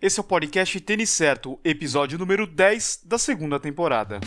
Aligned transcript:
Esse 0.00 0.20
é 0.20 0.22
o 0.22 0.24
podcast 0.24 0.80
Tênis 0.80 1.10
Certo, 1.10 1.58
episódio 1.64 2.16
número 2.16 2.46
10 2.46 3.00
da 3.04 3.18
segunda 3.18 3.58
temporada. 3.58 4.20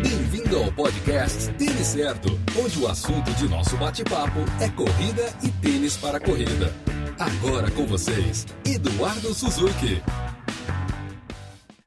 Bem-vindo 0.00 0.56
ao 0.56 0.72
podcast 0.72 1.52
Tênis 1.54 1.88
Certo, 1.88 2.28
onde 2.56 2.78
o 2.78 2.86
assunto 2.86 3.32
de 3.32 3.48
nosso 3.48 3.76
bate-papo 3.76 4.38
é 4.60 4.68
corrida 4.68 5.24
e 5.42 5.50
tênis 5.60 5.96
para 5.96 6.20
corrida. 6.20 6.72
Agora 7.18 7.68
com 7.72 7.84
vocês, 7.84 8.46
Eduardo 8.64 9.34
Suzuki. 9.34 10.00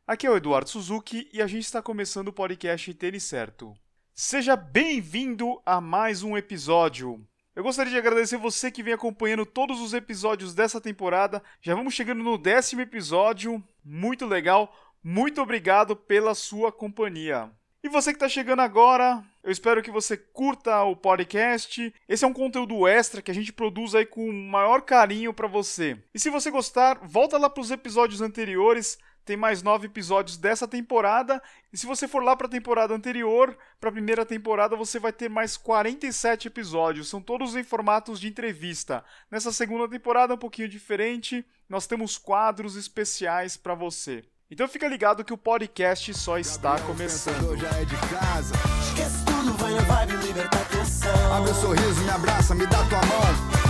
Aqui 0.06 0.28
é 0.28 0.30
o 0.30 0.36
Eduardo 0.36 0.70
Suzuki 0.70 1.30
e 1.32 1.42
a 1.42 1.48
gente 1.48 1.64
está 1.64 1.82
começando 1.82 2.28
o 2.28 2.34
podcast 2.34 2.94
Tênis 2.96 3.24
Certo. 3.24 3.74
Seja 4.14 4.58
bem-vindo 4.58 5.62
a 5.66 5.80
mais 5.80 6.22
um 6.22 6.36
episódio. 6.36 7.26
Eu 7.56 7.64
gostaria 7.64 7.90
de 7.90 7.98
agradecer 7.98 8.36
você 8.36 8.70
que 8.70 8.84
vem 8.84 8.94
acompanhando 8.94 9.46
todos 9.46 9.80
os 9.80 9.94
episódios 9.94 10.54
dessa 10.54 10.82
temporada. 10.82 11.42
Já 11.62 11.74
vamos 11.74 11.94
chegando 11.94 12.22
no 12.22 12.38
décimo 12.38 12.82
episódio. 12.82 13.64
Muito 13.82 14.26
legal. 14.26 14.76
Muito 15.02 15.41
obrigado 15.41 15.95
pela 15.95 16.36
sua 16.36 16.70
companhia. 16.70 17.50
E 17.81 17.88
você 17.88 18.12
que 18.12 18.18
está 18.18 18.28
chegando 18.28 18.62
agora, 18.62 19.23
eu 19.41 19.52
espero 19.52 19.81
que 19.81 19.90
você 19.90 20.18
curta 20.18 20.84
o 20.84 20.98
podcast. 20.98 21.94
Esse 22.09 22.26
é 22.26 22.28
um 22.28 22.34
conteúdo 22.34 22.86
extra 22.86 23.22
que 23.22 23.31
a 23.31 23.34
gente 23.34 23.54
produz 23.54 23.95
aí 23.95 24.06
com 24.06 24.28
o 24.28 24.34
maior 24.34 24.81
carinho 24.81 25.34
para 25.34 25.48
você. 25.48 25.98
E 26.14 26.20
se 26.20 26.30
você 26.30 26.52
gostar, 26.52 27.00
volta 27.03 27.38
lá 27.38 27.50
para 27.50 27.62
os 27.62 27.72
episódios 27.72 28.20
anteriores 28.20 28.98
tem 29.26 29.36
mais 29.36 29.64
nove 29.64 29.88
episódios 29.88 30.38
dessa 30.38 30.68
temporada. 30.68 31.42
E 31.74 31.78
se 31.78 31.86
você 31.86 32.08
for 32.08 32.24
lá 32.24 32.36
para 32.36 32.48
a 32.48 32.50
temporada 32.50 32.94
anterior, 32.94 33.58
para 33.80 33.90
a 33.90 33.94
primeira 33.94 34.26
temporada, 34.26 34.76
você 34.76 35.00
vai 35.00 35.12
ter 35.12 35.30
mais 35.30 35.58
47 35.58 36.48
episódios. 36.48 37.10
São 37.10 37.20
todos 37.20 37.56
em 37.56 37.64
formatos 37.64 38.20
de 38.20 38.28
entrevista. 38.28 39.04
Nessa 39.30 39.52
segunda 39.52 39.90
temporada, 39.90 40.36
um 40.36 40.38
pouquinho 40.38 40.70
diferente, 40.70 41.44
nós 41.68 41.88
temos 41.88 42.18
quadros 42.18 42.76
especiais 42.76 43.58
para 43.58 43.74
você. 43.74 44.24
Então 44.50 44.68
fica 44.68 44.88
ligado 44.88 45.26
que 45.26 45.34
o 45.34 45.38
podcast 45.38 46.14
só 46.14 46.38
está 46.38 46.80
começando. 46.82 47.58
Já 47.58 47.70
é 47.80 47.84
de 47.86 47.98
casa. 47.98 48.54
Esquece 48.88 49.26
tudo, 49.26 49.54
vai 49.58 49.73
na 49.73 49.82
vibe, 49.82 50.28
liberta 50.28 50.62
atenção. 50.62 51.34
Abre 51.34 51.50
o 51.50 51.56
sorriso, 51.56 52.02
me 52.02 52.10
abraça, 52.12 52.54
me 52.54 52.67
dá 52.67 52.78
tua 52.88 53.00
mão. 53.00 53.64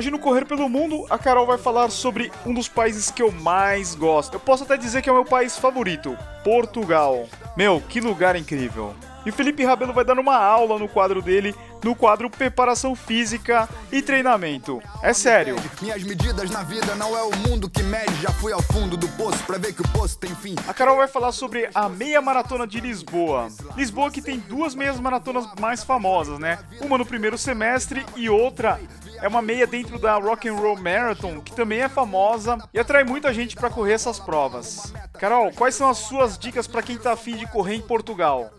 Hoje 0.00 0.10
no 0.10 0.18
Correr 0.18 0.46
pelo 0.46 0.66
Mundo, 0.66 1.04
a 1.10 1.18
Carol 1.18 1.46
vai 1.46 1.58
falar 1.58 1.90
sobre 1.90 2.32
um 2.46 2.54
dos 2.54 2.66
países 2.66 3.10
que 3.10 3.20
eu 3.20 3.30
mais 3.30 3.94
gosto. 3.94 4.32
Eu 4.32 4.40
posso 4.40 4.62
até 4.62 4.74
dizer 4.78 5.02
que 5.02 5.10
é 5.10 5.12
o 5.12 5.16
meu 5.16 5.26
país 5.26 5.58
favorito, 5.58 6.16
Portugal. 6.42 7.28
Meu, 7.54 7.82
que 7.86 8.00
lugar 8.00 8.34
incrível. 8.34 8.94
E 9.26 9.28
o 9.28 9.32
Felipe 9.34 9.62
Rabelo 9.62 9.92
vai 9.92 10.02
dar 10.02 10.18
uma 10.18 10.36
aula 10.36 10.78
no 10.78 10.88
quadro 10.88 11.20
dele, 11.20 11.54
no 11.84 11.94
quadro 11.94 12.30
Preparação 12.30 12.94
Física 12.94 13.68
e 13.92 14.00
Treinamento. 14.00 14.82
É 15.02 15.12
sério. 15.12 15.56
Minhas 15.82 16.02
medidas 16.02 16.50
na 16.50 16.62
vida 16.62 16.94
não 16.94 17.14
é 17.14 17.22
o 17.22 17.36
mundo 17.36 17.68
que 17.68 17.82
mede. 17.82 18.22
Já 18.22 18.30
fui 18.30 18.54
ao 18.54 18.62
fundo 18.62 18.96
do 18.96 19.06
poço 19.10 19.44
pra 19.44 19.58
ver 19.58 19.74
que 19.74 19.82
o 19.82 19.88
poço 19.88 20.18
tem 20.18 20.34
fim. 20.34 20.54
A 20.66 20.72
Carol 20.72 20.96
vai 20.96 21.08
falar 21.08 21.32
sobre 21.32 21.68
a 21.74 21.90
meia 21.90 22.22
maratona 22.22 22.66
de 22.66 22.80
Lisboa. 22.80 23.48
Lisboa 23.76 24.10
que 24.10 24.22
tem 24.22 24.38
duas 24.38 24.74
meias 24.74 24.98
maratonas 24.98 25.46
mais 25.60 25.84
famosas, 25.84 26.38
né? 26.38 26.58
Uma 26.80 26.96
no 26.96 27.04
primeiro 27.04 27.36
semestre 27.36 28.06
e 28.16 28.30
outra 28.30 28.80
é 29.22 29.28
uma 29.28 29.42
meia 29.42 29.66
dentro 29.66 29.98
da 29.98 30.14
Rock 30.16 30.48
and 30.48 30.54
Roll 30.54 30.80
Marathon, 30.80 31.40
que 31.40 31.54
também 31.54 31.80
é 31.80 31.88
famosa 31.88 32.58
e 32.72 32.78
atrai 32.78 33.04
muita 33.04 33.32
gente 33.32 33.54
para 33.54 33.70
correr 33.70 33.92
essas 33.92 34.18
provas. 34.18 34.92
Carol, 35.18 35.52
quais 35.52 35.74
são 35.74 35.88
as 35.88 35.98
suas 35.98 36.38
dicas 36.38 36.66
para 36.66 36.82
quem 36.82 36.96
tá 36.96 37.12
afim 37.12 37.36
de 37.36 37.46
correr 37.46 37.74
em 37.74 37.82
Portugal? 37.82 38.50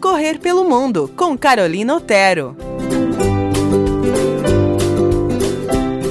Correr 0.00 0.38
pelo 0.38 0.64
Mundo, 0.64 1.12
com 1.16 1.36
Carolina 1.36 1.96
Otero. 1.96 2.56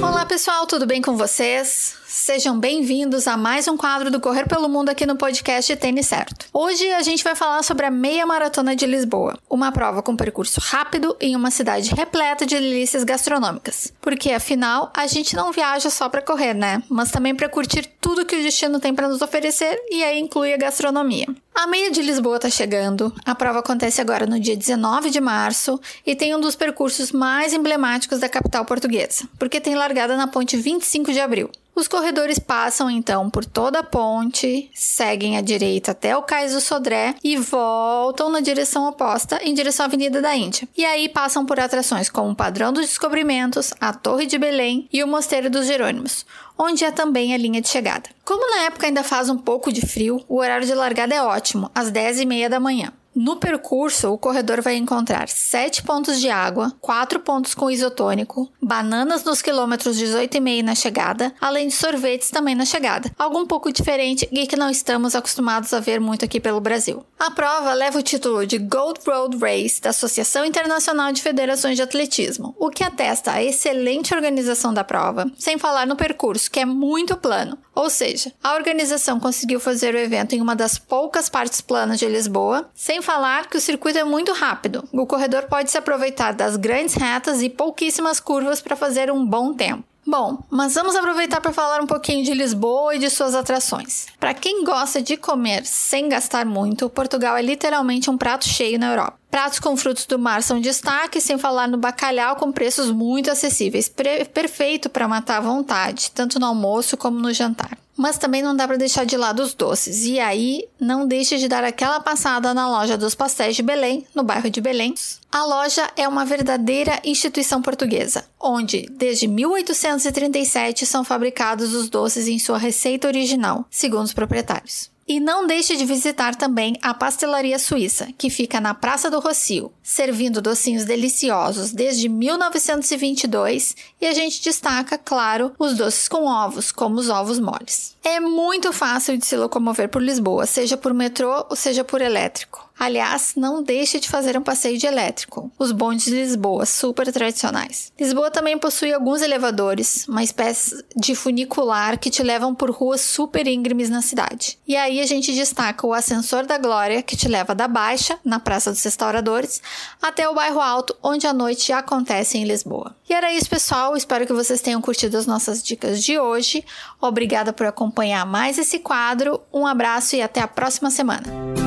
Olá 0.02 0.24
pessoal, 0.24 0.66
tudo 0.66 0.86
bem 0.86 1.02
com 1.02 1.16
vocês? 1.16 2.01
Sejam 2.22 2.56
bem-vindos 2.56 3.26
a 3.26 3.36
mais 3.36 3.66
um 3.66 3.76
quadro 3.76 4.08
do 4.08 4.20
Correr 4.20 4.46
pelo 4.46 4.68
Mundo 4.68 4.90
aqui 4.90 5.04
no 5.04 5.16
podcast 5.16 5.74
Tênis 5.74 6.06
Certo. 6.06 6.46
Hoje 6.52 6.88
a 6.92 7.02
gente 7.02 7.24
vai 7.24 7.34
falar 7.34 7.64
sobre 7.64 7.84
a 7.84 7.90
Meia 7.90 8.24
Maratona 8.24 8.76
de 8.76 8.86
Lisboa, 8.86 9.36
uma 9.50 9.72
prova 9.72 10.04
com 10.04 10.16
percurso 10.16 10.60
rápido 10.60 11.16
em 11.20 11.34
uma 11.34 11.50
cidade 11.50 11.92
repleta 11.92 12.46
de 12.46 12.54
delícias 12.54 13.02
gastronômicas. 13.02 13.92
Porque 14.00 14.30
afinal, 14.30 14.92
a 14.96 15.08
gente 15.08 15.34
não 15.34 15.50
viaja 15.50 15.90
só 15.90 16.08
para 16.08 16.22
correr, 16.22 16.54
né? 16.54 16.80
Mas 16.88 17.10
também 17.10 17.34
para 17.34 17.48
curtir 17.48 17.90
tudo 18.00 18.24
que 18.24 18.36
o 18.36 18.42
destino 18.44 18.78
tem 18.78 18.94
para 18.94 19.08
nos 19.08 19.20
oferecer 19.20 19.76
e 19.90 20.04
aí 20.04 20.20
inclui 20.20 20.54
a 20.54 20.56
gastronomia. 20.56 21.26
A 21.52 21.66
meia 21.66 21.90
de 21.90 22.02
Lisboa 22.02 22.36
está 22.36 22.48
chegando. 22.48 23.12
A 23.24 23.34
prova 23.34 23.58
acontece 23.58 24.00
agora 24.00 24.26
no 24.26 24.38
dia 24.38 24.56
19 24.56 25.10
de 25.10 25.20
março 25.20 25.80
e 26.06 26.14
tem 26.14 26.36
um 26.36 26.40
dos 26.40 26.54
percursos 26.54 27.10
mais 27.10 27.52
emblemáticos 27.52 28.20
da 28.20 28.28
capital 28.28 28.64
portuguesa, 28.64 29.28
porque 29.40 29.60
tem 29.60 29.74
largada 29.74 30.16
na 30.16 30.28
ponte 30.28 30.56
25 30.56 31.12
de 31.12 31.18
abril. 31.18 31.50
Os 31.74 31.88
corredores 31.88 32.38
passam 32.38 32.90
então 32.90 33.30
por 33.30 33.46
toda 33.46 33.78
a 33.78 33.82
ponte, 33.82 34.70
seguem 34.74 35.38
à 35.38 35.40
direita 35.40 35.92
até 35.92 36.14
o 36.14 36.22
Cais 36.22 36.52
do 36.52 36.60
Sodré 36.60 37.14
e 37.24 37.36
voltam 37.36 38.28
na 38.30 38.40
direção 38.40 38.86
oposta, 38.86 39.40
em 39.42 39.54
direção 39.54 39.84
à 39.84 39.88
Avenida 39.88 40.20
da 40.20 40.36
Índia. 40.36 40.68
E 40.76 40.84
aí 40.84 41.08
passam 41.08 41.46
por 41.46 41.58
atrações 41.58 42.10
como 42.10 42.30
o 42.30 42.36
Padrão 42.36 42.74
dos 42.74 42.86
Descobrimentos, 42.86 43.72
a 43.80 43.92
Torre 43.92 44.26
de 44.26 44.36
Belém 44.36 44.86
e 44.92 45.02
o 45.02 45.08
Mosteiro 45.08 45.48
dos 45.48 45.66
Jerônimos, 45.66 46.26
onde 46.58 46.84
é 46.84 46.90
também 46.90 47.32
a 47.32 47.38
linha 47.38 47.62
de 47.62 47.68
chegada. 47.68 48.10
Como 48.22 48.54
na 48.54 48.64
época 48.64 48.86
ainda 48.86 49.02
faz 49.02 49.30
um 49.30 49.38
pouco 49.38 49.72
de 49.72 49.80
frio, 49.80 50.22
o 50.28 50.38
horário 50.40 50.66
de 50.66 50.74
largada 50.74 51.14
é 51.14 51.22
ótimo, 51.22 51.70
às 51.74 51.90
10h30 51.90 52.48
da 52.50 52.60
manhã. 52.60 52.92
No 53.14 53.36
percurso, 53.36 54.10
o 54.10 54.16
corredor 54.16 54.62
vai 54.62 54.74
encontrar 54.76 55.28
7 55.28 55.82
pontos 55.82 56.18
de 56.18 56.30
água, 56.30 56.72
4 56.80 57.20
pontos 57.20 57.54
com 57.54 57.70
isotônico, 57.70 58.50
bananas 58.60 59.22
nos 59.22 59.42
quilômetros 59.42 59.98
18,5 59.98 60.62
na 60.62 60.74
chegada, 60.74 61.34
além 61.38 61.68
de 61.68 61.74
sorvetes 61.74 62.30
também 62.30 62.54
na 62.54 62.64
chegada. 62.64 63.12
Algo 63.18 63.38
um 63.38 63.46
pouco 63.46 63.70
diferente 63.70 64.26
e 64.32 64.46
que 64.46 64.56
não 64.56 64.70
estamos 64.70 65.14
acostumados 65.14 65.74
a 65.74 65.80
ver 65.80 66.00
muito 66.00 66.24
aqui 66.24 66.40
pelo 66.40 66.60
Brasil. 66.60 67.04
A 67.18 67.30
prova 67.30 67.74
leva 67.74 67.98
o 67.98 68.02
título 68.02 68.46
de 68.46 68.56
Gold 68.56 69.00
Road 69.06 69.36
Race 69.36 69.80
da 69.80 69.90
Associação 69.90 70.44
Internacional 70.44 71.12
de 71.12 71.20
Federações 71.20 71.76
de 71.76 71.82
Atletismo, 71.82 72.56
o 72.58 72.70
que 72.70 72.82
atesta 72.82 73.32
a 73.32 73.42
excelente 73.42 74.14
organização 74.14 74.72
da 74.72 74.82
prova, 74.82 75.30
sem 75.38 75.58
falar 75.58 75.86
no 75.86 75.96
percurso, 75.96 76.50
que 76.50 76.60
é 76.60 76.64
muito 76.64 77.16
plano. 77.16 77.58
Ou 77.74 77.90
seja, 77.90 78.32
a 78.42 78.54
organização 78.54 79.20
conseguiu 79.20 79.60
fazer 79.60 79.94
o 79.94 79.98
evento 79.98 80.34
em 80.34 80.40
uma 80.40 80.56
das 80.56 80.78
poucas 80.78 81.28
partes 81.28 81.60
planas 81.60 81.98
de 81.98 82.06
Lisboa, 82.06 82.70
sem 82.74 83.01
falar 83.02 83.48
que 83.48 83.56
o 83.56 83.60
circuito 83.60 83.98
é 83.98 84.04
muito 84.04 84.32
rápido. 84.32 84.88
O 84.92 85.06
corredor 85.06 85.42
pode 85.42 85.70
se 85.70 85.76
aproveitar 85.76 86.32
das 86.32 86.56
grandes 86.56 86.94
retas 86.94 87.42
e 87.42 87.50
pouquíssimas 87.50 88.20
curvas 88.20 88.62
para 88.62 88.76
fazer 88.76 89.10
um 89.10 89.26
bom 89.26 89.52
tempo. 89.52 89.84
Bom, 90.04 90.42
mas 90.50 90.74
vamos 90.74 90.96
aproveitar 90.96 91.40
para 91.40 91.52
falar 91.52 91.80
um 91.80 91.86
pouquinho 91.86 92.24
de 92.24 92.34
Lisboa 92.34 92.96
e 92.96 92.98
de 92.98 93.08
suas 93.08 93.36
atrações. 93.36 94.06
Para 94.18 94.34
quem 94.34 94.64
gosta 94.64 95.00
de 95.00 95.16
comer 95.16 95.64
sem 95.64 96.08
gastar 96.08 96.44
muito, 96.44 96.90
Portugal 96.90 97.36
é 97.36 97.42
literalmente 97.42 98.10
um 98.10 98.18
prato 98.18 98.48
cheio 98.48 98.80
na 98.80 98.90
Europa. 98.90 99.18
Pratos 99.30 99.60
com 99.60 99.76
frutos 99.76 100.04
do 100.04 100.18
mar 100.18 100.42
são 100.42 100.60
destaque, 100.60 101.20
sem 101.20 101.38
falar 101.38 101.68
no 101.68 101.78
bacalhau 101.78 102.34
com 102.34 102.50
preços 102.50 102.90
muito 102.90 103.30
acessíveis, 103.30 103.88
perfeito 103.88 104.90
para 104.90 105.06
matar 105.06 105.38
à 105.38 105.40
vontade, 105.40 106.10
tanto 106.10 106.40
no 106.40 106.46
almoço 106.46 106.96
como 106.96 107.18
no 107.20 107.32
jantar. 107.32 107.78
Mas 107.96 108.18
também 108.18 108.42
não 108.42 108.56
dá 108.56 108.66
para 108.66 108.76
deixar 108.76 109.04
de 109.04 109.16
lado 109.16 109.42
os 109.42 109.54
doces. 109.54 110.04
E 110.04 110.18
aí, 110.18 110.68
não 110.80 111.06
deixe 111.06 111.38
de 111.38 111.48
dar 111.48 111.64
aquela 111.64 112.00
passada 112.00 112.54
na 112.54 112.68
loja 112.68 112.96
dos 112.96 113.14
pastéis 113.14 113.56
de 113.56 113.62
Belém, 113.62 114.06
no 114.14 114.22
bairro 114.22 114.50
de 114.50 114.60
Belém. 114.60 114.94
A 115.30 115.44
loja 115.44 115.90
é 115.96 116.06
uma 116.06 116.24
verdadeira 116.24 117.00
instituição 117.04 117.62
portuguesa, 117.62 118.24
onde 118.38 118.86
desde 118.90 119.26
1837 119.26 120.84
são 120.84 121.04
fabricados 121.04 121.74
os 121.74 121.88
doces 121.88 122.28
em 122.28 122.38
sua 122.38 122.58
receita 122.58 123.08
original, 123.08 123.64
segundo 123.70 124.04
os 124.04 124.12
proprietários. 124.12 124.91
E 125.06 125.18
não 125.18 125.46
deixe 125.46 125.76
de 125.76 125.84
visitar 125.84 126.36
também 126.36 126.76
a 126.80 126.94
Pastelaria 126.94 127.58
Suíça, 127.58 128.08
que 128.16 128.30
fica 128.30 128.60
na 128.60 128.72
Praça 128.72 129.10
do 129.10 129.18
Rocio, 129.18 129.72
servindo 129.82 130.40
docinhos 130.40 130.84
deliciosos 130.84 131.72
desde 131.72 132.08
1922 132.08 133.74
e 134.00 134.06
a 134.06 134.12
gente 134.12 134.42
destaca, 134.42 134.96
claro, 134.96 135.52
os 135.58 135.76
doces 135.76 136.06
com 136.08 136.26
ovos, 136.26 136.70
como 136.70 137.00
os 137.00 137.08
ovos 137.10 137.40
moles. 137.40 137.96
É 138.04 138.20
muito 138.20 138.72
fácil 138.72 139.18
de 139.18 139.26
se 139.26 139.36
locomover 139.36 139.88
por 139.88 140.02
Lisboa, 140.02 140.46
seja 140.46 140.76
por 140.76 140.94
metrô 140.94 141.46
ou 141.50 141.56
seja 141.56 141.82
por 141.82 142.00
elétrico. 142.00 142.71
Aliás, 142.82 143.34
não 143.36 143.62
deixe 143.62 144.00
de 144.00 144.08
fazer 144.08 144.36
um 144.36 144.42
passeio 144.42 144.76
de 144.76 144.88
elétrico. 144.88 145.48
Os 145.56 145.70
bondes 145.70 146.06
de 146.06 146.16
Lisboa, 146.16 146.66
super 146.66 147.12
tradicionais. 147.12 147.92
Lisboa 147.96 148.28
também 148.28 148.58
possui 148.58 148.92
alguns 148.92 149.22
elevadores, 149.22 150.04
uma 150.08 150.24
espécie 150.24 150.84
de 150.96 151.14
funicular 151.14 151.96
que 151.96 152.10
te 152.10 152.24
levam 152.24 152.52
por 152.52 152.72
ruas 152.72 153.00
super 153.00 153.46
íngremes 153.46 153.88
na 153.88 154.02
cidade. 154.02 154.58
E 154.66 154.76
aí 154.76 154.98
a 154.98 155.06
gente 155.06 155.32
destaca 155.32 155.86
o 155.86 155.94
Ascensor 155.94 156.44
da 156.44 156.58
Glória, 156.58 157.04
que 157.04 157.16
te 157.16 157.28
leva 157.28 157.54
da 157.54 157.68
Baixa, 157.68 158.18
na 158.24 158.40
Praça 158.40 158.72
dos 158.72 158.82
Restauradores, 158.82 159.62
até 160.02 160.28
o 160.28 160.34
Bairro 160.34 160.60
Alto, 160.60 160.96
onde 161.00 161.24
a 161.24 161.32
noite 161.32 161.72
acontece 161.72 162.36
em 162.36 162.42
Lisboa. 162.42 162.96
E 163.08 163.14
era 163.14 163.32
isso, 163.32 163.48
pessoal. 163.48 163.96
Espero 163.96 164.26
que 164.26 164.32
vocês 164.32 164.60
tenham 164.60 164.82
curtido 164.82 165.16
as 165.16 165.24
nossas 165.24 165.62
dicas 165.62 166.02
de 166.02 166.18
hoje. 166.18 166.64
Obrigada 167.00 167.52
por 167.52 167.64
acompanhar 167.64 168.26
mais 168.26 168.58
esse 168.58 168.80
quadro. 168.80 169.40
Um 169.52 169.68
abraço 169.68 170.16
e 170.16 170.20
até 170.22 170.40
a 170.40 170.48
próxima 170.48 170.90
semana. 170.90 171.61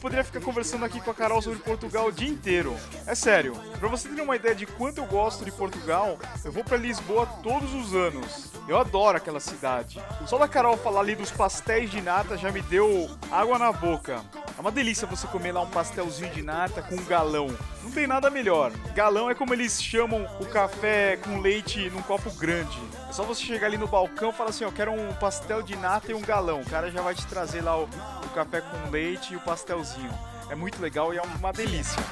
Poderia 0.00 0.24
ficar 0.24 0.40
conversando 0.40 0.84
aqui 0.84 1.00
com 1.00 1.10
a 1.10 1.14
Carol 1.14 1.42
sobre 1.42 1.58
Portugal 1.58 2.06
o 2.06 2.12
dia 2.12 2.28
inteiro. 2.28 2.74
É 3.06 3.14
sério, 3.14 3.54
pra 3.78 3.88
você 3.88 4.08
ter 4.08 4.22
uma 4.22 4.34
ideia 4.34 4.54
de 4.54 4.66
quanto 4.66 4.98
eu 4.98 5.06
gosto 5.06 5.44
de 5.44 5.52
Portugal, 5.52 6.18
eu 6.42 6.50
vou 6.50 6.64
para 6.64 6.76
Lisboa 6.78 7.26
todos 7.42 7.72
os 7.74 7.94
anos. 7.94 8.50
Eu 8.66 8.78
adoro 8.78 9.18
aquela 9.18 9.40
cidade. 9.40 10.02
Só 10.26 10.38
da 10.38 10.48
Carol 10.48 10.76
falar 10.76 11.00
ali 11.00 11.14
dos 11.14 11.30
pastéis 11.30 11.90
de 11.90 12.00
nata 12.00 12.36
já 12.36 12.50
me 12.50 12.62
deu 12.62 13.10
água 13.30 13.58
na 13.58 13.72
boca. 13.72 14.24
É 14.56 14.60
uma 14.60 14.72
delícia 14.72 15.06
você 15.06 15.26
comer 15.26 15.52
lá 15.52 15.60
um 15.60 15.70
pastelzinho 15.70 16.32
de 16.32 16.42
nata 16.42 16.82
com 16.82 16.94
um 16.94 17.04
galão. 17.04 17.48
Não 17.82 17.90
tem 17.90 18.06
nada 18.06 18.30
melhor. 18.30 18.72
Galão 18.94 19.30
é 19.30 19.34
como 19.34 19.54
eles 19.54 19.82
chamam 19.82 20.26
o 20.38 20.46
café 20.46 21.16
com 21.16 21.40
leite 21.40 21.90
num 21.90 22.02
copo 22.02 22.30
grande. 22.32 22.78
É 23.08 23.12
só 23.12 23.24
você 23.24 23.42
chegar 23.42 23.66
ali 23.66 23.78
no 23.78 23.86
balcão 23.86 24.30
e 24.30 24.32
falar 24.32 24.50
assim: 24.50 24.64
eu 24.64 24.72
quero 24.72 24.92
um 24.92 25.12
pastel 25.14 25.62
de 25.62 25.76
nata 25.76 26.10
e 26.10 26.14
um 26.14 26.20
galão. 26.20 26.60
O 26.60 26.68
cara 26.68 26.90
já 26.90 27.02
vai 27.02 27.14
te 27.14 27.26
trazer 27.26 27.62
lá 27.62 27.78
o, 27.78 27.84
o 27.84 28.28
café 28.34 28.60
com 28.60 28.90
leite 28.90 29.32
e 29.32 29.36
o 29.36 29.40
pastelzinho. 29.40 30.10
É 30.50 30.54
muito 30.54 30.82
legal 30.82 31.14
e 31.14 31.18
é 31.18 31.22
uma 31.22 31.52
delícia. 31.52 32.02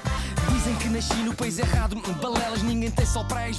Dizem 0.52 0.74
que 0.76 0.88
nasci 0.88 1.14
no 1.16 1.34
país 1.34 1.58
errado, 1.58 2.00
balelas, 2.20 2.62
ninguém 2.62 2.90
tem 2.90 3.04
para 3.28 3.50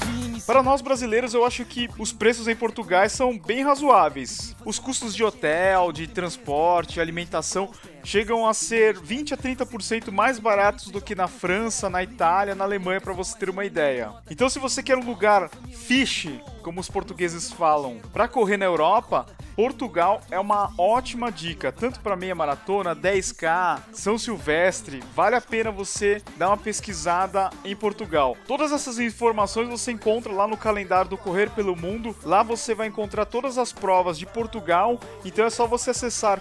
Para 0.46 0.64
nós 0.64 0.82
brasileiros, 0.82 1.34
eu 1.34 1.46
acho 1.46 1.64
que 1.66 1.90
os 1.98 2.12
preços 2.12 2.48
em 2.48 2.56
Portugal 2.56 3.08
são 3.10 3.38
bem 3.38 3.64
razoáveis. 3.64 4.56
Os 4.66 4.80
custos 4.80 5.14
de 5.14 5.24
hotel, 5.24 5.92
de 5.92 6.08
transporte, 6.08 7.00
alimentação 7.00 7.70
chegam 8.04 8.48
a 8.48 8.54
ser 8.54 8.98
20 9.00 9.34
a 9.34 9.38
30% 9.38 10.12
mais 10.12 10.40
baratos 10.40 10.90
do 10.90 11.02
que 11.02 11.16
na 11.16 11.28
França, 11.28 11.90
na 11.90 12.04
Itália, 12.04 12.56
na 12.56 12.64
Alemanha, 12.64 13.02
para 13.02 13.14
você 13.14 13.38
ter 13.38 13.50
uma 13.50 13.66
ideia. 13.66 14.12
Então, 14.30 14.50
se 14.50 14.60
você 14.60 14.82
quer 14.82 14.98
um 14.98 15.06
lugar 15.06 15.50
fish, 15.74 16.28
como 16.62 16.80
os 16.80 16.90
portugueses 16.90 17.52
falam, 17.52 18.00
para 18.14 18.28
correr 18.28 18.58
na 18.58 18.66
Europa, 18.66 19.26
Portugal 19.60 20.22
é 20.32 20.40
uma 20.40 20.72
ótima 20.78 21.30
dica, 21.30 21.70
tanto 21.70 22.00
para 22.00 22.16
meia 22.16 22.34
maratona, 22.34 22.96
10K, 22.96 23.82
São 23.92 24.18
Silvestre. 24.18 25.04
Vale 25.14 25.36
a 25.36 25.42
pena 25.42 25.70
você 25.70 26.22
dar 26.38 26.48
uma 26.48 26.56
pesquisada 26.56 27.50
em 27.66 27.76
Portugal. 27.76 28.38
Todas 28.48 28.72
essas 28.72 29.00
informações 29.00 29.68
você 29.68 29.92
encontra 29.92 30.32
lá 30.32 30.48
no 30.48 30.56
calendário 30.56 31.10
do 31.10 31.18
Correr 31.18 31.50
pelo 31.50 31.76
Mundo. 31.76 32.16
Lá 32.24 32.42
você 32.42 32.74
vai 32.74 32.88
encontrar 32.88 33.26
todas 33.26 33.58
as 33.58 33.74
provas 33.74 34.18
de 34.18 34.26
Portugal. 34.26 34.98
Então 35.26 35.44
é 35.44 35.50
só 35.50 35.68
você 35.68 35.90
acessar 35.90 36.40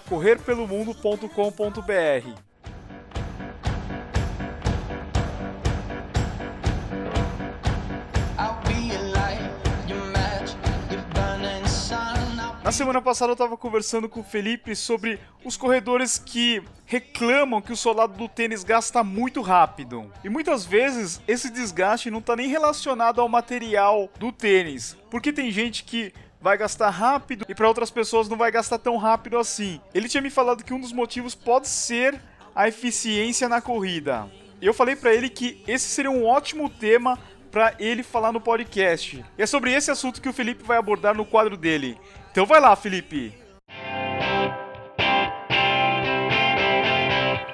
Na 12.69 12.71
semana 12.71 13.01
passada 13.01 13.31
eu 13.31 13.33
estava 13.33 13.57
conversando 13.57 14.07
com 14.07 14.19
o 14.19 14.23
Felipe 14.23 14.75
sobre 14.75 15.19
os 15.43 15.57
corredores 15.57 16.19
que 16.19 16.61
reclamam 16.85 17.63
que 17.63 17.73
o 17.73 17.75
solado 17.75 18.13
do 18.13 18.29
tênis 18.29 18.63
gasta 18.63 19.03
muito 19.03 19.41
rápido. 19.41 20.11
E 20.23 20.29
muitas 20.29 20.65
vezes 20.65 21.19
esse 21.27 21.49
desgaste 21.49 22.11
não 22.11 22.19
está 22.19 22.35
nem 22.35 22.47
relacionado 22.47 23.21
ao 23.21 23.27
material 23.27 24.07
do 24.19 24.31
tênis, 24.31 24.95
porque 25.09 25.33
tem 25.33 25.49
gente 25.49 25.83
que 25.83 26.13
vai 26.41 26.57
gastar 26.57 26.89
rápido 26.89 27.45
e 27.47 27.55
para 27.55 27.67
outras 27.67 27.91
pessoas 27.91 28.29
não 28.29 28.37
vai 28.37 28.51
gastar 28.51 28.77
tão 28.77 28.97
rápido 28.97 29.37
assim. 29.37 29.79
Ele 29.93 30.07
tinha 30.07 30.21
me 30.21 30.29
falado 30.29 30.63
que 30.63 30.73
um 30.73 30.79
dos 30.79 30.93
motivos 30.93 31.35
pode 31.35 31.67
ser 31.67 32.19
a 32.55 32.67
eficiência 32.67 33.49
na 33.49 33.61
corrida. 33.61 34.27
Eu 34.61 34.73
falei 34.73 34.95
para 34.95 35.13
ele 35.13 35.29
que 35.29 35.63
esse 35.67 35.87
seria 35.87 36.11
um 36.11 36.25
ótimo 36.25 36.69
tema 36.69 37.17
para 37.51 37.73
ele 37.79 38.03
falar 38.03 38.31
no 38.31 38.41
podcast. 38.41 39.23
E 39.37 39.41
é 39.41 39.45
sobre 39.45 39.73
esse 39.73 39.89
assunto 39.91 40.21
que 40.21 40.29
o 40.29 40.33
Felipe 40.33 40.63
vai 40.63 40.77
abordar 40.77 41.15
no 41.15 41.25
quadro 41.25 41.57
dele. 41.57 41.97
Então 42.31 42.45
vai 42.45 42.59
lá, 42.59 42.75
Felipe. 42.75 43.33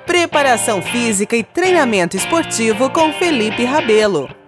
Preparação 0.05 0.81
física 0.81 1.35
e 1.35 1.43
treinamento 1.43 2.17
esportivo 2.17 2.89
com 2.89 3.13
Felipe 3.13 3.63
Rabelo. 3.63 4.44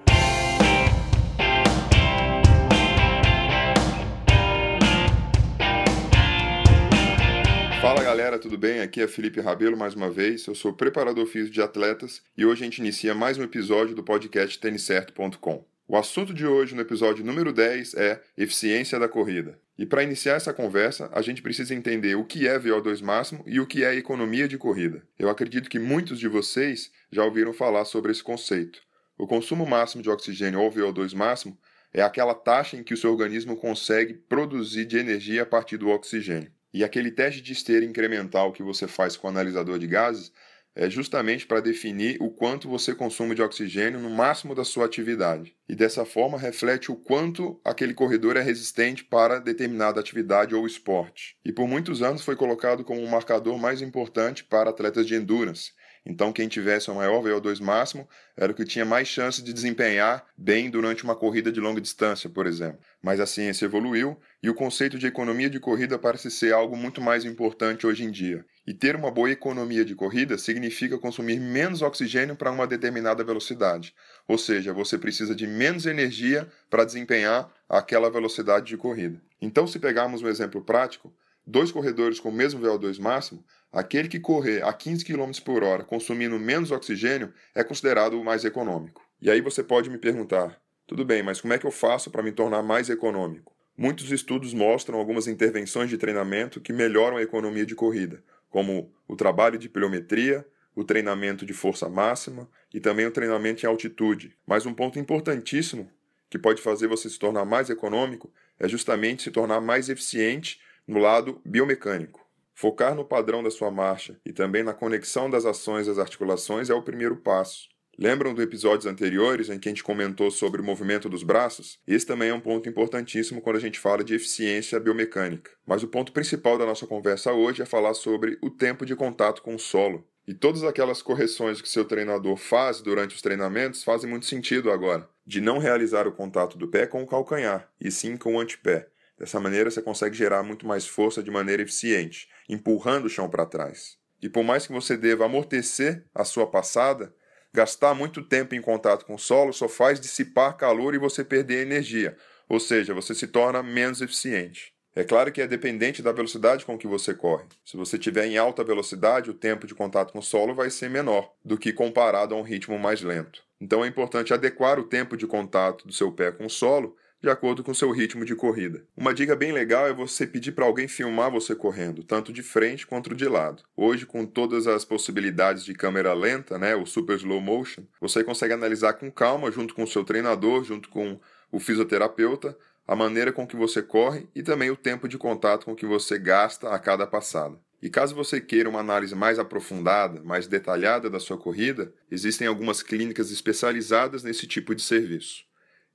Galera, 8.27 8.41
tudo 8.41 8.57
bem? 8.57 8.81
Aqui 8.81 8.99
é 8.99 9.07
Felipe 9.07 9.39
Rabelo 9.39 9.77
mais 9.77 9.95
uma 9.95 10.11
vez. 10.11 10.45
Eu 10.47 10.53
sou 10.53 10.73
preparador 10.73 11.25
físico 11.27 11.53
de 11.53 11.61
atletas 11.61 12.21
e 12.37 12.45
hoje 12.45 12.61
a 12.61 12.65
gente 12.65 12.79
inicia 12.79 13.15
mais 13.15 13.37
um 13.37 13.43
episódio 13.43 13.95
do 13.95 14.03
podcast 14.03 14.59
têniscerto.com. 14.59 15.63
O 15.87 15.95
assunto 15.95 16.33
de 16.33 16.45
hoje, 16.45 16.75
no 16.75 16.81
episódio 16.81 17.23
número 17.23 17.53
10, 17.53 17.93
é 17.93 18.21
eficiência 18.37 18.99
da 18.99 19.07
corrida. 19.07 19.57
E 19.77 19.85
para 19.85 20.03
iniciar 20.03 20.33
essa 20.33 20.53
conversa, 20.53 21.09
a 21.13 21.21
gente 21.21 21.41
precisa 21.41 21.73
entender 21.73 22.15
o 22.15 22.25
que 22.25 22.45
é 22.45 22.59
VO2 22.59 23.01
máximo 23.01 23.45
e 23.47 23.61
o 23.61 23.65
que 23.65 23.85
é 23.85 23.95
economia 23.95 24.45
de 24.45 24.57
corrida. 24.57 25.01
Eu 25.17 25.29
acredito 25.29 25.69
que 25.69 25.79
muitos 25.79 26.19
de 26.19 26.27
vocês 26.27 26.91
já 27.09 27.23
ouviram 27.23 27.53
falar 27.53 27.85
sobre 27.85 28.11
esse 28.11 28.21
conceito. 28.21 28.81
O 29.17 29.25
consumo 29.25 29.65
máximo 29.65 30.03
de 30.03 30.09
oxigênio 30.09 30.59
ou 30.59 30.69
VO2 30.69 31.15
máximo 31.15 31.57
é 31.93 32.01
aquela 32.01 32.33
taxa 32.33 32.75
em 32.75 32.83
que 32.83 32.93
o 32.93 32.97
seu 32.97 33.09
organismo 33.09 33.55
consegue 33.55 34.15
produzir 34.15 34.83
de 34.83 34.97
energia 34.97 35.43
a 35.43 35.45
partir 35.45 35.77
do 35.77 35.87
oxigênio. 35.87 36.51
E 36.77 36.83
aquele 36.83 37.09
teste 37.09 37.41
de 37.41 37.53
esteira 37.53 37.83
incremental 37.83 38.53
que 38.53 38.61
você 38.61 38.87
faz 38.87 39.17
com 39.17 39.25
o 39.25 39.29
analisador 39.31 39.79
de 39.79 39.87
gases 39.87 40.31
é 40.75 40.87
justamente 40.87 41.47
para 41.47 41.59
definir 41.59 42.17
o 42.21 42.29
quanto 42.29 42.69
você 42.69 42.93
consome 42.93 43.33
de 43.33 43.41
oxigênio 43.41 43.99
no 43.99 44.11
máximo 44.11 44.53
da 44.53 44.63
sua 44.63 44.85
atividade. 44.85 45.55
E 45.67 45.73
dessa 45.73 46.05
forma 46.05 46.37
reflete 46.37 46.91
o 46.91 46.95
quanto 46.95 47.59
aquele 47.65 47.95
corredor 47.95 48.37
é 48.37 48.43
resistente 48.43 49.03
para 49.03 49.39
determinada 49.39 49.99
atividade 49.99 50.53
ou 50.53 50.67
esporte. 50.67 51.35
E 51.43 51.51
por 51.51 51.67
muitos 51.67 52.03
anos 52.03 52.21
foi 52.21 52.35
colocado 52.35 52.83
como 52.83 53.01
um 53.01 53.09
marcador 53.09 53.57
mais 53.57 53.81
importante 53.81 54.43
para 54.43 54.69
atletas 54.69 55.07
de 55.07 55.15
endurance. 55.15 55.71
Então, 56.09 56.31
quem 56.31 56.47
tivesse 56.47 56.89
o 56.89 56.95
maior 56.95 57.21
VO2 57.21 57.59
máximo 57.59 58.07
era 58.37 58.49
o 58.49 58.55
que 58.55 58.63
tinha 58.63 58.85
mais 58.85 59.09
chance 59.09 59.43
de 59.43 59.51
desempenhar 59.51 60.25
bem 60.37 60.69
durante 60.69 61.03
uma 61.03 61.13
corrida 61.13 61.51
de 61.51 61.59
longa 61.59 61.81
distância, 61.81 62.29
por 62.29 62.47
exemplo. 62.47 62.79
Mas 63.03 63.19
a 63.19 63.25
ciência 63.25 63.65
evoluiu 63.65 64.17
e 64.41 64.49
o 64.49 64.53
conceito 64.53 64.97
de 64.97 65.05
economia 65.05 65.49
de 65.49 65.59
corrida 65.59 65.99
parece 65.99 66.31
ser 66.31 66.53
algo 66.53 66.77
muito 66.77 67.01
mais 67.01 67.25
importante 67.25 67.85
hoje 67.85 68.05
em 68.05 68.09
dia. 68.09 68.45
E 68.65 68.73
ter 68.73 68.95
uma 68.95 69.11
boa 69.11 69.29
economia 69.29 69.83
de 69.83 69.95
corrida 69.95 70.37
significa 70.37 70.97
consumir 70.97 71.41
menos 71.41 71.81
oxigênio 71.81 72.37
para 72.37 72.51
uma 72.51 72.65
determinada 72.65 73.21
velocidade. 73.21 73.93
Ou 74.29 74.37
seja, 74.37 74.71
você 74.71 74.97
precisa 74.97 75.35
de 75.35 75.45
menos 75.45 75.85
energia 75.85 76.47
para 76.69 76.85
desempenhar 76.85 77.51
aquela 77.67 78.09
velocidade 78.09 78.67
de 78.67 78.77
corrida. 78.77 79.21
Então, 79.41 79.67
se 79.67 79.77
pegarmos 79.77 80.21
um 80.21 80.29
exemplo 80.29 80.63
prático, 80.63 81.13
dois 81.47 81.71
corredores 81.71 82.19
com 82.19 82.27
o 82.27 82.33
mesmo 82.33 82.59
VO2 82.59 82.99
máximo, 82.99 83.43
aquele 83.71 84.09
que 84.09 84.19
correr 84.19 84.61
a 84.63 84.73
15 84.73 85.05
km 85.05 85.31
por 85.45 85.63
hora 85.63 85.83
consumindo 85.83 86.37
menos 86.37 86.71
oxigênio 86.71 87.33
é 87.55 87.63
considerado 87.63 88.19
o 88.19 88.23
mais 88.23 88.43
econômico. 88.43 89.01
E 89.21 89.31
aí 89.31 89.39
você 89.39 89.63
pode 89.63 89.89
me 89.89 89.97
perguntar: 89.97 90.61
tudo 90.85 91.05
bem, 91.05 91.23
mas 91.23 91.39
como 91.39 91.53
é 91.53 91.57
que 91.57 91.65
eu 91.65 91.71
faço 91.71 92.11
para 92.11 92.21
me 92.21 92.33
tornar 92.33 92.61
mais 92.61 92.89
econômico? 92.89 93.55
Muitos 93.77 94.11
estudos 94.11 94.53
mostram 94.53 94.99
algumas 94.99 95.27
intervenções 95.27 95.89
de 95.89 95.97
treinamento 95.97 96.59
que 96.59 96.73
melhoram 96.73 97.17
a 97.17 97.21
economia 97.21 97.65
de 97.65 97.75
corrida, 97.75 98.23
como 98.49 98.91
o 99.07 99.15
trabalho 99.15 99.57
de 99.57 99.69
pilometria, 99.69 100.45
o 100.75 100.83
treinamento 100.83 101.45
de 101.45 101.53
força 101.53 101.87
máxima 101.87 102.49
e 102.73 102.79
também 102.79 103.05
o 103.05 103.11
treinamento 103.11 103.63
em 103.63 103.69
altitude. 103.69 104.35
Mas 104.45 104.65
um 104.65 104.73
ponto 104.73 104.99
importantíssimo 104.99 105.89
que 106.29 106.37
pode 106.37 106.61
fazer 106.61 106.87
você 106.87 107.09
se 107.09 107.17
tornar 107.17 107.45
mais 107.45 107.69
econômico 107.69 108.31
é 108.59 108.67
justamente 108.67 109.23
se 109.23 109.31
tornar 109.31 109.61
mais 109.61 109.89
eficiente 109.89 110.59
no 110.87 110.99
lado 110.99 111.41
biomecânico. 111.45 112.25
Focar 112.55 112.95
no 112.95 113.05
padrão 113.05 113.43
da 113.43 113.51
sua 113.51 113.69
marcha 113.69 114.19
e 114.25 114.33
também 114.33 114.63
na 114.63 114.73
conexão 114.73 115.29
das 115.29 115.45
ações 115.45 115.85
das 115.85 115.99
articulações 115.99 116.69
é 116.69 116.73
o 116.73 116.81
primeiro 116.81 117.17
passo. 117.17 117.67
Lembram 117.99 118.31
dos 118.31 118.43
episódios 118.43 118.85
anteriores 118.85 119.49
em 119.49 119.57
que 119.57 119.67
a 119.67 119.71
gente 119.71 119.83
comentou 119.83 120.29
sobre 120.29 120.61
o 120.61 120.63
movimento 120.63 121.09
dos 121.09 121.23
braços? 121.23 121.79
Esse 121.87 122.05
também 122.05 122.29
é 122.29 122.33
um 122.33 122.39
ponto 122.39 122.69
importantíssimo 122.69 123.41
quando 123.41 123.55
a 123.55 123.59
gente 123.59 123.79
fala 123.79 124.03
de 124.03 124.13
eficiência 124.13 124.79
biomecânica. 124.79 125.51
Mas 125.65 125.81
o 125.81 125.87
ponto 125.87 126.11
principal 126.11 126.59
da 126.59 126.65
nossa 126.65 126.85
conversa 126.85 127.33
hoje 127.33 127.63
é 127.63 127.65
falar 127.65 127.95
sobre 127.95 128.37
o 128.39 128.51
tempo 128.51 128.85
de 128.85 128.95
contato 128.95 129.41
com 129.41 129.55
o 129.55 129.59
solo. 129.59 130.07
E 130.27 130.33
todas 130.33 130.63
aquelas 130.63 131.01
correções 131.01 131.59
que 131.59 131.69
seu 131.69 131.85
treinador 131.85 132.37
faz 132.37 132.81
durante 132.81 133.15
os 133.15 133.21
treinamentos 133.21 133.83
fazem 133.83 134.09
muito 134.09 134.27
sentido 134.27 134.69
agora. 134.69 135.09
De 135.25 135.41
não 135.41 135.57
realizar 135.57 136.07
o 136.07 136.11
contato 136.11 136.57
do 136.57 136.67
pé 136.67 136.85
com 136.85 137.01
o 137.01 137.07
calcanhar, 137.07 137.67
e 137.81 137.89
sim 137.89 138.15
com 138.15 138.35
o 138.35 138.39
antepé. 138.39 138.89
Dessa 139.17 139.39
maneira, 139.39 139.71
você 139.71 139.81
consegue 139.81 140.15
gerar 140.15 140.43
muito 140.43 140.67
mais 140.67 140.85
força 140.85 141.23
de 141.23 141.31
maneira 141.31 141.63
eficiente, 141.63 142.29
empurrando 142.47 143.05
o 143.05 143.09
chão 143.09 143.29
para 143.29 143.45
trás. 143.45 143.97
E 144.21 144.29
por 144.29 144.43
mais 144.43 144.65
que 144.65 144.73
você 144.73 144.95
deva 144.95 145.25
amortecer 145.25 146.05
a 146.13 146.23
sua 146.23 146.47
passada, 146.47 147.13
gastar 147.53 147.93
muito 147.93 148.21
tempo 148.23 148.53
em 148.55 148.61
contato 148.61 149.05
com 149.05 149.15
o 149.15 149.19
solo 149.19 149.51
só 149.53 149.67
faz 149.67 149.99
dissipar 149.99 150.55
calor 150.57 150.93
e 150.93 150.99
você 150.99 151.23
perder 151.23 151.65
energia. 151.65 152.15
ou 152.49 152.61
seja, 152.61 152.93
você 152.93 153.13
se 153.13 153.27
torna 153.27 153.61
menos 153.61 154.01
eficiente. 154.01 154.73
É 154.95 155.03
claro 155.03 155.31
que 155.31 155.41
é 155.41 155.45
dependente 155.45 156.01
da 156.01 156.11
velocidade 156.11 156.65
com 156.65 156.77
que 156.77 156.87
você 156.87 157.13
corre. 157.13 157.45
Se 157.63 157.75
você 157.75 157.97
estiver 157.97 158.25
em 158.25 158.37
alta 158.37 158.63
velocidade, 158.63 159.29
o 159.29 159.33
tempo 159.33 159.67
de 159.67 159.75
contato 159.75 160.13
com 160.13 160.19
o 160.19 160.23
solo 160.23 160.55
vai 160.55 160.69
ser 160.69 160.89
menor 160.89 161.31
do 161.43 161.57
que 161.57 161.73
comparado 161.73 162.33
a 162.33 162.37
um 162.37 162.41
ritmo 162.41 162.79
mais 162.79 163.01
lento. 163.01 163.43
Então 163.59 163.83
é 163.83 163.87
importante 163.87 164.33
adequar 164.33 164.79
o 164.79 164.87
tempo 164.87 165.17
de 165.17 165.27
contato 165.27 165.85
do 165.85 165.93
seu 165.93 166.11
pé 166.11 166.31
com 166.31 166.45
o 166.45 166.49
solo 166.49 166.95
de 167.21 167.29
acordo 167.29 167.63
com 167.63 167.73
seu 167.73 167.91
ritmo 167.91 168.23
de 168.23 168.35
corrida. 168.35 168.83
Uma 168.95 169.13
dica 169.13 169.35
bem 169.35 169.51
legal 169.51 169.87
é 169.87 169.93
você 169.93 170.27
pedir 170.27 170.51
para 170.51 170.65
alguém 170.65 170.87
filmar 170.87 171.31
você 171.31 171.55
correndo, 171.55 172.03
tanto 172.03 172.31
de 172.31 172.43
frente 172.43 172.85
quanto 172.85 173.15
de 173.15 173.27
lado. 173.27 173.63
Hoje, 173.75 174.05
com 174.05 174.25
todas 174.25 174.67
as 174.67 174.85
possibilidades 174.85 175.65
de 175.65 175.73
câmera 175.73 176.13
lenta, 176.13 176.57
né, 176.57 176.75
o 176.75 176.85
super 176.85 177.15
slow 177.15 177.41
motion, 177.41 177.83
você 177.99 178.23
consegue 178.23 178.53
analisar 178.53 178.93
com 178.93 179.11
calma, 179.11 179.51
junto 179.51 179.73
com 179.73 179.83
o 179.83 179.87
seu 179.87 180.03
treinador, 180.03 180.63
junto 180.63 180.89
com 180.89 181.19
o 181.51 181.59
fisioterapeuta, 181.59 182.57
a 182.87 182.95
maneira 182.95 183.33
com 183.33 183.45
que 183.45 183.55
você 183.55 183.81
corre 183.81 184.27
e 184.33 184.41
também 184.41 184.69
o 184.69 184.77
tempo 184.77 185.07
de 185.07 185.17
contato 185.17 185.65
com 185.65 185.75
que 185.75 185.85
você 185.85 186.17
gasta 186.17 186.69
a 186.69 186.79
cada 186.79 187.05
passada. 187.05 187.59
E 187.81 187.89
caso 187.89 188.15
você 188.15 188.41
queira 188.41 188.69
uma 188.69 188.79
análise 188.79 189.13
mais 189.13 189.37
aprofundada, 189.37 190.21
mais 190.23 190.47
detalhada 190.47 191.09
da 191.09 191.19
sua 191.19 191.37
corrida, 191.37 191.93
existem 192.09 192.47
algumas 192.47 192.81
clínicas 192.81 193.29
especializadas 193.29 194.23
nesse 194.23 194.47
tipo 194.47 194.73
de 194.73 194.81
serviço. 194.81 195.46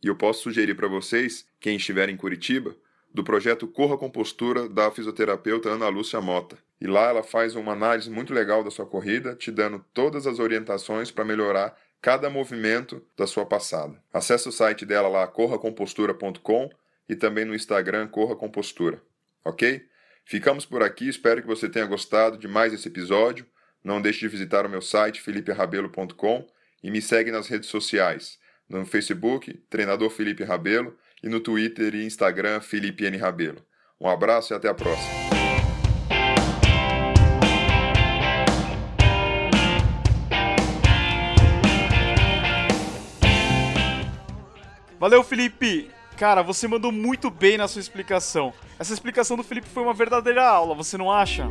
E 0.03 0.09
eu 0.09 0.17
posso 0.17 0.43
sugerir 0.43 0.75
para 0.75 0.89
vocês, 0.89 1.47
quem 1.61 1.77
estiver 1.77 2.09
em 2.09 2.17
Curitiba, 2.17 2.75
do 3.15 3.23
projeto 3.23 3.69
Corra 3.69 3.97
com 3.97 4.11
Postura 4.11 4.69
da 4.69 4.91
fisioterapeuta 4.91 5.69
Ana 5.69 5.89
Lúcia 5.89 6.21
Mota. 6.21 6.57
E 6.81 6.87
lá 6.87 7.09
ela 7.09 7.23
faz 7.23 7.55
uma 7.55 7.73
análise 7.73 8.11
muito 8.11 8.33
legal 8.33 8.65
da 8.65 8.71
sua 8.71 8.87
corrida, 8.87 9.37
te 9.37 9.51
dando 9.51 9.85
todas 9.95 10.27
as 10.27 10.39
orientações 10.39 11.11
para 11.11 11.25
melhorar 11.25 11.79
cada 12.01 12.29
movimento 12.29 13.01
da 13.17 13.27
sua 13.27 13.47
passada. 13.47 14.03
Acesse 14.13 14.49
o 14.49 14.53
site 14.53 14.85
dela 14.85 15.09
lá, 15.09 15.27
corracompostura.com 15.29 16.71
e 17.09 17.15
também 17.15 17.45
no 17.45 17.55
Instagram 17.55 18.09
Corra 18.09 18.35
com 18.35 18.51
Postura. 18.51 19.01
Ok? 19.45 19.87
Ficamos 20.25 20.65
por 20.65 20.83
aqui, 20.83 21.09
espero 21.09 21.41
que 21.41 21.47
você 21.47 21.69
tenha 21.69 21.87
gostado 21.87 22.37
de 22.37 22.49
mais 22.49 22.73
esse 22.73 22.89
episódio. 22.89 23.47
Não 23.85 24.01
deixe 24.01 24.21
de 24.21 24.29
visitar 24.29 24.65
o 24.67 24.69
meu 24.69 24.81
site 24.81 25.21
feliperabelo.com 25.21 26.49
e 26.83 26.91
me 26.91 27.01
segue 27.01 27.31
nas 27.31 27.47
redes 27.47 27.69
sociais, 27.69 28.39
no 28.79 28.87
Facebook, 28.87 29.53
Treinador 29.69 30.11
Felipe 30.11 30.45
Rabelo, 30.45 30.97
e 31.23 31.29
no 31.29 31.41
Twitter 31.41 31.95
e 31.95 32.05
Instagram, 32.05 32.61
Felipe 32.61 33.05
N. 33.05 33.17
Rabelo. 33.17 33.63
Um 34.01 34.09
abraço 34.09 34.53
e 34.53 34.57
até 34.57 34.69
a 34.69 34.75
próxima. 34.75 35.23
Valeu, 44.99 45.23
Felipe! 45.25 45.91
Cara, 46.17 46.43
você 46.43 46.69
mandou 46.69 46.93
muito 46.93 47.31
bem 47.31 47.59
na 47.59 47.67
sua 47.67 47.81
explicação. 47.81 48.53
Essa 48.79 48.93
explicação 48.93 49.37
do 49.37 49.43
Felipe 49.43 49.69
foi 49.69 49.83
uma 49.83 49.93
verdadeira 49.93 50.47
aula, 50.47 50.75
você 50.75 50.97
não 50.97 51.11
acha? 51.11 51.49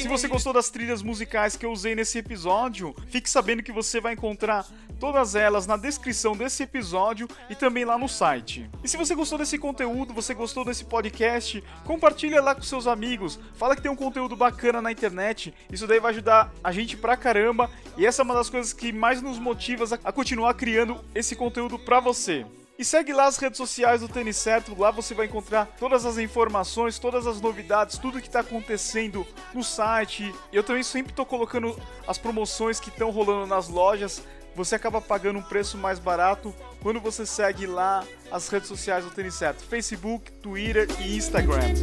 Se 0.00 0.08
você 0.08 0.28
gostou 0.28 0.52
das 0.52 0.70
trilhas 0.70 1.02
musicais 1.02 1.56
que 1.56 1.64
eu 1.64 1.72
usei 1.72 1.94
nesse 1.94 2.18
episódio, 2.18 2.94
fique 3.06 3.30
sabendo 3.30 3.62
que 3.62 3.70
você 3.70 4.00
vai 4.00 4.14
encontrar 4.14 4.66
todas 4.98 5.34
elas 5.34 5.66
na 5.66 5.76
descrição 5.76 6.36
desse 6.36 6.62
episódio 6.62 7.28
e 7.48 7.54
também 7.54 7.84
lá 7.84 7.96
no 7.96 8.08
site. 8.08 8.68
E 8.84 8.88
se 8.88 8.96
você 8.96 9.14
gostou 9.14 9.38
desse 9.38 9.56
conteúdo, 9.56 10.12
você 10.12 10.34
gostou 10.34 10.64
desse 10.64 10.84
podcast, 10.84 11.62
compartilha 11.84 12.42
lá 12.42 12.54
com 12.54 12.62
seus 12.62 12.86
amigos, 12.86 13.38
fala 13.54 13.74
que 13.74 13.82
tem 13.82 13.90
um 13.90 13.96
conteúdo 13.96 14.36
bacana 14.36 14.82
na 14.82 14.92
internet, 14.92 15.54
isso 15.72 15.86
daí 15.86 16.00
vai 16.00 16.10
ajudar 16.10 16.52
a 16.62 16.70
gente 16.72 16.96
pra 16.96 17.16
caramba 17.16 17.70
e 17.96 18.04
essa 18.04 18.20
é 18.20 18.24
uma 18.24 18.34
das 18.34 18.50
coisas 18.50 18.72
que 18.72 18.92
mais 18.92 19.22
nos 19.22 19.38
motiva 19.38 19.84
a 20.04 20.12
continuar 20.12 20.52
criando 20.54 21.02
esse 21.14 21.34
conteúdo 21.34 21.78
pra 21.78 22.00
você. 22.00 22.44
E 22.80 22.84
segue 22.84 23.12
lá 23.12 23.26
as 23.26 23.36
redes 23.36 23.58
sociais 23.58 24.00
do 24.00 24.08
Tênis 24.08 24.38
Certo, 24.38 24.74
lá 24.74 24.90
você 24.90 25.12
vai 25.12 25.26
encontrar 25.26 25.66
todas 25.78 26.06
as 26.06 26.16
informações, 26.16 26.98
todas 26.98 27.26
as 27.26 27.38
novidades, 27.38 27.98
tudo 27.98 28.18
que 28.18 28.26
está 28.26 28.40
acontecendo 28.40 29.26
no 29.52 29.62
site. 29.62 30.34
Eu 30.50 30.64
também 30.64 30.82
sempre 30.82 31.12
estou 31.12 31.26
colocando 31.26 31.78
as 32.08 32.16
promoções 32.16 32.80
que 32.80 32.88
estão 32.88 33.10
rolando 33.10 33.46
nas 33.46 33.68
lojas. 33.68 34.22
Você 34.56 34.76
acaba 34.76 34.98
pagando 34.98 35.40
um 35.40 35.42
preço 35.42 35.76
mais 35.76 35.98
barato 35.98 36.54
quando 36.80 36.98
você 37.00 37.26
segue 37.26 37.66
lá 37.66 38.02
as 38.32 38.48
redes 38.48 38.68
sociais 38.68 39.04
do 39.04 39.10
Tênis 39.10 39.34
Certo: 39.34 39.62
Facebook, 39.62 40.32
Twitter 40.32 40.88
e 41.02 41.18
Instagram. 41.18 41.74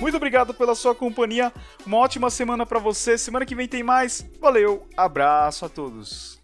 Muito 0.00 0.16
obrigado 0.16 0.52
pela 0.52 0.74
sua 0.74 0.96
companhia. 0.96 1.52
Uma 1.86 1.98
ótima 1.98 2.28
semana 2.28 2.66
para 2.66 2.80
você. 2.80 3.16
Semana 3.16 3.46
que 3.46 3.54
vem 3.54 3.68
tem 3.68 3.84
mais. 3.84 4.26
Valeu, 4.40 4.84
abraço 4.96 5.64
a 5.64 5.68
todos. 5.68 6.43